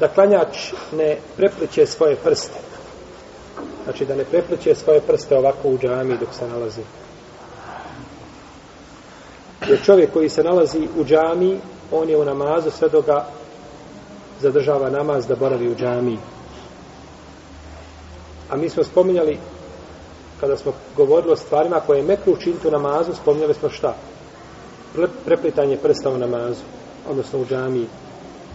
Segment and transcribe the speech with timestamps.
[0.00, 2.58] da klanjač ne prepliče svoje prste.
[3.84, 6.82] Znači da ne prepliče svoje prste ovako u džami dok se nalazi.
[9.68, 11.60] Jer čovjek koji se nalazi u džami,
[11.92, 13.26] on je u namazu sve do ga
[14.40, 16.18] zadržava namaz da boravi u džami.
[18.50, 19.38] A mi smo spominjali,
[20.40, 23.94] kada smo govorili o stvarima koje je mekru učiniti u namazu, spominjali smo šta?
[25.24, 26.62] Preplitanje prsta u namazu,
[27.08, 27.86] odnosno u džamiji.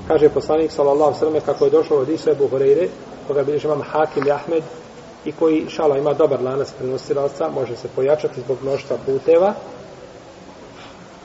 [0.08, 2.88] Kaže poslanik sallallahu sallam kako je došlo od Isu Ebu Horeire,
[3.28, 4.64] koga bilježi imam Hakim i Ahmed,
[5.26, 9.54] i koji šala ima dobar lanac prenosilaca, može se pojačati zbog mnoštva puteva.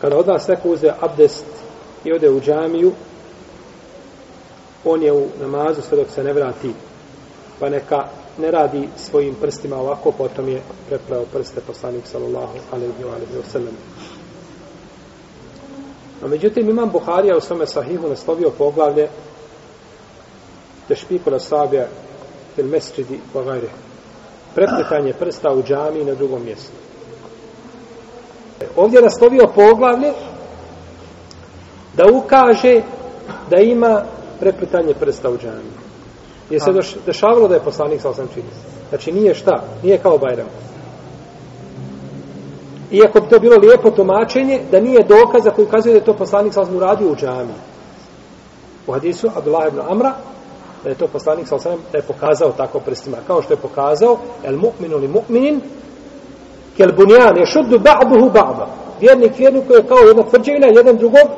[0.01, 1.45] Kada od vas neko uze abdest
[2.05, 2.93] i ode u džamiju,
[4.85, 6.73] on je u namazu sve dok se ne vrati,
[7.61, 8.05] pa neka
[8.39, 13.77] ne radi svojim prstima ovako, potom je prepravo prste poslanik sallallahu alaihi wa sallam.
[16.25, 19.09] No, međutim, imam Buharija u svome sahihu naslovio poglavlje
[20.89, 21.87] tešpiku na sabija
[22.57, 23.69] il mesčidi pogajre.
[24.55, 26.73] Prepletanje prsta u džami na drugom mjestu.
[28.77, 30.13] Ovdje je naslovio poglavlje
[31.97, 32.83] da ukaže
[33.51, 34.05] da ima
[34.41, 35.71] prepletanje prsta u džami.
[36.51, 36.71] Je se
[37.07, 38.49] dešavalo da je poslanik sa osam čini.
[38.89, 40.49] Znači nije šta, nije kao Bajram.
[42.95, 46.55] Iako bi to bilo lijepo tumačenje, da nije dokaza koji ukazuje da je to poslanik
[46.55, 47.55] sa osam uradio u džami.
[48.87, 50.13] U hadisu Abdullah ibn Amra,
[50.85, 53.17] da je to poslanik sa osam da je pokazao tako prstima.
[53.27, 55.61] Kao što je pokazao, el mu'minu li mu'minin,
[56.77, 58.67] kel bunjan je šuddu ba'duhu ba'da.
[59.01, 61.29] Vjernik vjerniku je kao jedna tvrđevina, jedan drugog,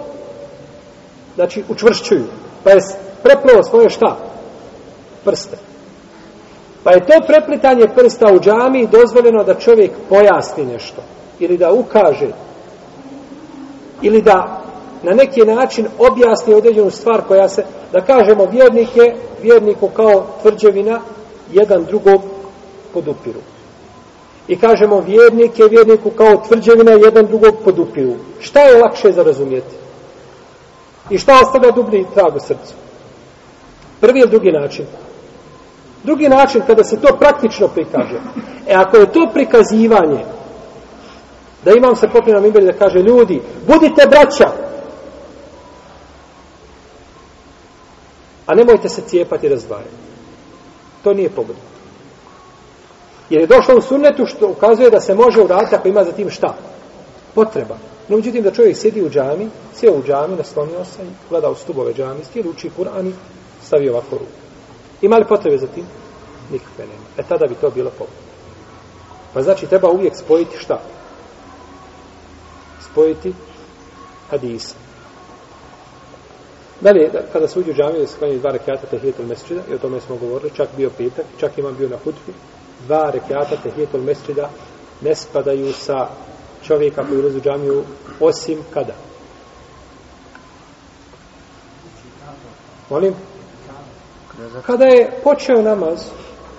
[1.34, 2.24] znači učvršćuju.
[2.64, 2.80] Pa je
[3.22, 4.16] prepleo svoje šta?
[5.24, 5.56] Prste.
[6.84, 11.02] Pa je to preplitanje prsta u džami dozvoljeno da čovjek pojasni nešto.
[11.38, 12.28] Ili da ukaže.
[14.02, 14.62] Ili da
[15.02, 21.00] na neki način objasni određenu stvar koja se, da kažemo vjernike, vjerniku kao tvrđevina,
[21.52, 22.22] jedan drugog
[22.94, 23.40] podupiru.
[24.48, 28.14] I kažemo vjernike, vjerniku kao tvrđevina, jedan drugog podupiru.
[28.40, 29.74] Šta je lakše za razumijeti?
[31.10, 32.74] I šta ostavlja dublji trag u srcu?
[34.00, 34.86] Prvi ili drugi način?
[36.02, 38.20] Drugi način kada se to praktično prikaže.
[38.68, 40.24] E ako je to prikazivanje,
[41.64, 44.52] da imam se popio na mimber da kaže ljudi, budite braća,
[48.46, 49.90] a nemojte se cijepati i razdvajati.
[51.04, 51.62] To nije pogodno.
[53.30, 56.30] Jer je došlo u sunnetu što ukazuje da se može uraditi ako ima za tim
[56.30, 56.54] šta?
[57.34, 57.76] Potreba.
[58.08, 61.54] No, međutim, da čovjek sjedi u džami, sjeo u džami, naslonio se i gleda u
[61.54, 63.12] stubove džami, ruči uči Kur'an i
[63.62, 64.40] stavi ovako ruku.
[65.02, 65.84] Ima li potrebe za tim?
[66.52, 67.06] Nikakve nema.
[67.18, 68.26] E tada bi to bilo pogodno.
[69.34, 70.80] Pa znači, treba uvijek spojiti šta?
[72.96, 73.34] Spojiti
[74.30, 74.74] hadisa.
[76.80, 79.74] Dalje, da, kada se uđu u džamiju, da se klanjaju dva rekiata tehijetul mesčida, i
[79.74, 82.32] o tome smo govorili, čak bio petak, čak imam bio na hutbi,
[82.86, 84.50] dva rekiata tehijetul mesčida
[85.00, 86.08] ne spadaju sa
[86.62, 87.84] čovjeka koji ulazi u džamiju,
[88.20, 88.94] osim kada?
[92.90, 93.14] Molim?
[94.66, 96.04] Kada je počeo namaz,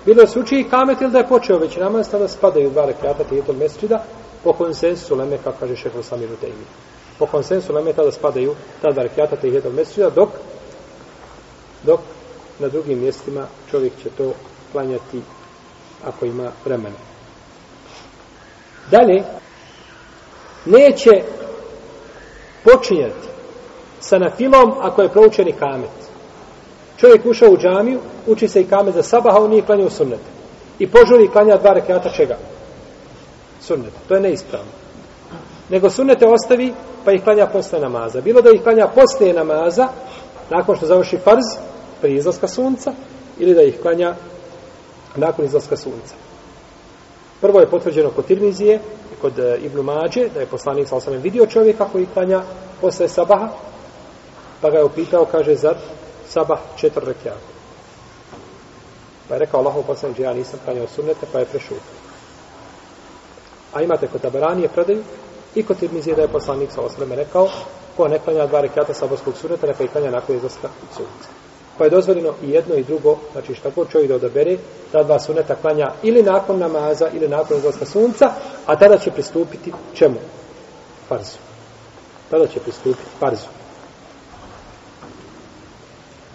[0.06, 3.24] bilo se uči i kamet ili da je počeo već namaz, tada spadaju dva rekiata
[3.24, 4.04] tehijetul mesčida,
[4.44, 6.64] po konsensu leme, kako kaže šehr Samir Utejmi.
[7.18, 10.28] Po konsensu leme tada spadaju ta dva rekiata tehijetul mesčida, dok
[11.82, 12.00] dok
[12.58, 14.32] na drugim mjestima čovjek će to
[14.72, 15.22] klanjati
[16.04, 16.96] ako ima vremena.
[18.90, 19.22] Dalje,
[20.64, 21.22] neće
[22.64, 23.28] počinjati
[24.00, 25.90] sa nafilom ako je proučeni kamet.
[26.96, 30.20] Čovjek ušao u džamiju, uči se i kamet za sabah, a on nije klanjao sunnet.
[30.78, 32.36] I požuri klanja dva rekiata čega?
[33.60, 33.98] Sunneta.
[34.08, 34.70] To je neispravno.
[35.68, 36.72] Nego sunnete ostavi,
[37.04, 38.20] pa ih klanja posle namaza.
[38.20, 39.88] Bilo da ih klanja posle namaza,
[40.50, 41.44] nakon što završi farz,
[42.00, 42.92] prije izlaska sunca,
[43.38, 44.14] ili da ih klanja
[45.16, 46.14] nakon izlaska sunca.
[47.40, 48.80] Prvo je potvrđeno kod Tirmizije,
[49.20, 52.42] kod e, Ibnu Mađe, da je poslanik sa osam vidio čovjeka koji klanja
[52.80, 53.48] posle sabaha,
[54.60, 55.76] pa ga je upitao, kaže, zar
[56.28, 57.38] sabah četiri rekiata.
[59.28, 61.97] Pa je rekao Allahov poslanik, ja nisam klanjao sunnete, pa je prešutio.
[63.72, 65.02] A imate kod Tabaranije predaju
[65.54, 67.48] i kod Tirmizije da je poslanik sa osam rekao,
[67.96, 71.28] ko ne klanja dva rekata saborskog suneta, neka i klanja nakon izlaska sunca.
[71.78, 74.56] Pa je dozvoljeno i jedno i drugo, znači šta god čovjek da odabere,
[74.92, 78.30] ta dva suneta klanja ili nakon namaza, ili nakon izlaska sunca,
[78.66, 80.18] a tada će pristupiti čemu?
[81.08, 81.38] Farzu.
[82.30, 83.46] Tada će pristupiti farzu.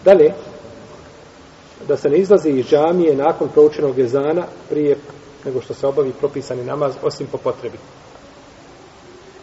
[0.06, 0.33] Dalje,
[1.88, 4.97] da se ne izlazi iz džamije nakon proučenog jezana prije
[5.45, 7.78] nego što se obavi propisani namaz, osim po potrebi.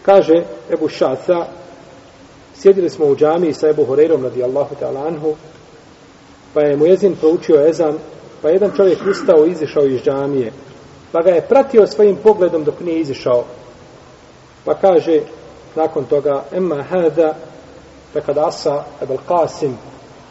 [0.02, 1.47] Kaže Ebu Šaca,
[2.55, 5.35] sjedili smo u džamiji sa Ebu Horeirom radijallahu ta'ala anhu,
[6.55, 7.99] pa je muezin proučio ezan,
[8.43, 10.52] pa je jedan čovjek ustao i izišao iz džamije,
[11.12, 13.44] pa ga je pratio svojim pogledom dok nije izišao,
[14.64, 15.20] pa kaže
[15.75, 17.35] nakon toga, emma hada,
[18.12, 19.73] pa kada asa Ebel Qasim,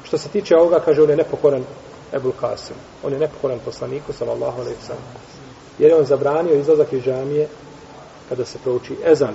[0.04, 1.64] što se tiče ovoga, kaže, on je nepokoran
[2.14, 2.78] Ebul Qasim.
[3.04, 5.39] On je nepokoran poslaniku, sallallahu alaihi sallam.
[5.80, 7.48] Jer je on zabranio izlazak iz džamije
[8.30, 9.34] kada se prouči ezan.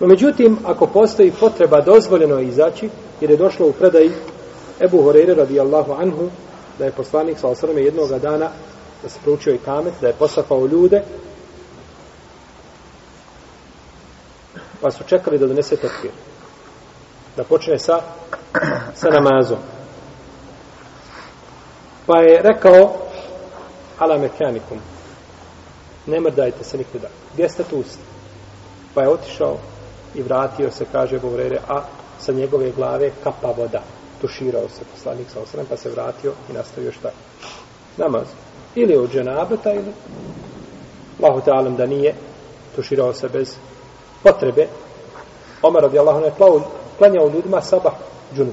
[0.00, 2.90] No, međutim, ako postoji potreba, dozvoljeno je izaći,
[3.20, 4.12] jer je došlo u predaji
[4.80, 6.28] Ebu Horeire radijallahu anhu,
[6.78, 8.48] da je poslanik sa osrme jednog dana,
[9.02, 11.02] da se proučio i kamet, da je posafao ljude,
[14.80, 16.10] pa su čekali da donese tekbir.
[17.36, 18.00] Da počne sa,
[18.94, 19.58] sa namazom.
[22.06, 23.01] Pa je rekao,
[23.98, 24.78] ala mekanikum,
[26.06, 27.08] ne mrdajte se nikuda.
[27.34, 27.84] Gdje ste tu?
[28.94, 29.56] Pa je otišao
[30.14, 31.82] i vratio se, kaže Bovrere, a
[32.20, 33.82] sa njegove glave kapa voda.
[34.20, 37.10] Tuširao se poslanik sa osrem, pa se vratio i nastavio šta?
[37.96, 38.26] Namaz.
[38.74, 39.92] Ili od dženabeta, ili
[41.22, 42.14] Allahu ta'alam da nije
[42.76, 43.56] tuširao se bez
[44.22, 44.68] potrebe.
[45.62, 46.60] Omer radi Allah, ne plao,
[46.98, 47.92] klanjao ljudima sabah
[48.36, 48.52] džunu.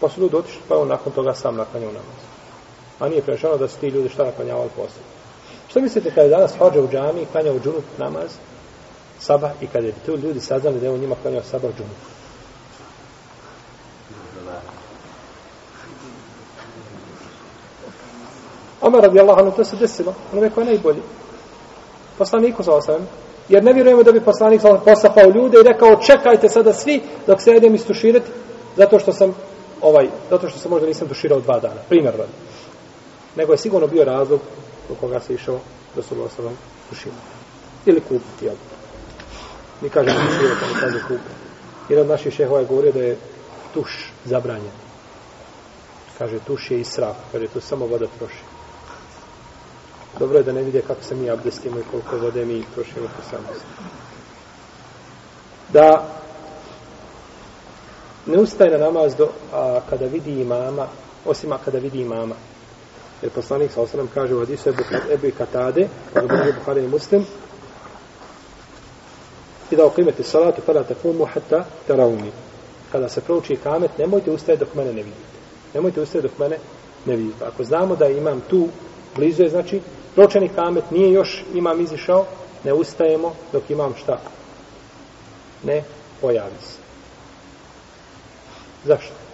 [0.00, 2.35] Pa su ljudi otišli, pa on nakon toga sam naklanjao namaz.
[2.98, 5.02] A nije prešano da su ti ljudi šta naklanjavali posle.
[5.68, 8.30] Što mislite kada je danas hođa u džami i u džunup namaz?
[9.18, 11.90] sabah i kada bi tu ljudi saznali da je on njima klanjao sabah džumu.
[18.80, 21.02] Omer radi Allah, ono to se desilo, ono je je najbolji.
[22.18, 23.08] Poslaniku sa osam,
[23.48, 27.40] jer ne vjerujemo da bi poslanik sa posafao ljude i rekao čekajte sada svi dok
[27.40, 28.30] se idem istuširati
[28.76, 29.34] zato što sam
[29.80, 32.32] ovaj, zato što sam možda nisam tuširao dva dana, primjer radi.
[33.36, 34.40] Nego je sigurno bio razlog
[34.88, 35.58] do koga se išao
[35.96, 36.52] da su ga osavom.
[37.86, 38.54] Ili kupiti, jel?
[39.80, 41.34] Mi kažemo tušira, pa ne kaže kupiti.
[41.88, 43.16] Jedan od naših šehova je govorio da je
[43.74, 44.72] tuš zabranjen.
[46.18, 48.42] Kaže, tuš je israf, kaže, to samo voda troši.
[50.18, 53.22] Dobro je da ne vide kako se mi abdestimo i koliko vode mi trošimo po
[53.30, 53.66] samosti.
[55.68, 56.08] Da
[58.26, 60.86] ne ustaje na namaz do, a, kada vidi imama,
[61.24, 62.34] osim a kada vidi imama.
[63.22, 64.68] Jer poslanik sa osanem kaže u hadisu
[65.12, 67.26] Ebu Katade, kada bude Buhari i Muslim,
[69.70, 72.30] i da oklimete salatu fala takumu hatta tarawni.
[72.92, 75.36] Kada se prouči kamet nemojte ustajati dok mene ne vidite.
[75.74, 76.58] Nemojte ustajati dok mene
[77.06, 77.44] ne vidite.
[77.44, 78.68] Ako znamo da imam tu
[79.16, 79.80] blizu je znači
[80.14, 82.26] pročeni kamet nije još imam izišao
[82.64, 84.20] ne ustajemo dok imam šta?
[85.64, 85.82] Ne
[86.20, 86.78] pojavi se.
[88.84, 89.25] Zašto?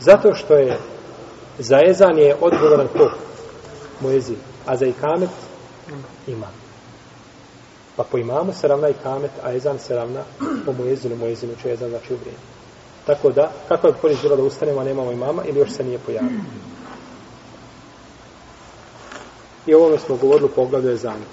[0.00, 0.78] Zato što je
[1.58, 3.10] za ezan je odgovoran ko
[4.00, 4.34] mojezi
[4.66, 5.30] a za ikamet
[6.26, 6.64] imam
[7.96, 10.22] Pa po imamu se ravna ikamet, a ezan se ravna
[10.66, 12.38] po mojezinu, mojezinu će ezan znači u vrijeme.
[13.06, 15.98] Tako da, kako je korist bilo da ustanemo, a nemamo imama, ili još se nije
[15.98, 16.40] pojavio.
[19.66, 21.24] I ovome smo govorili u poglavlju ezanu.